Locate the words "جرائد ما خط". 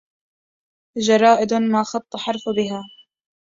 0.97-2.15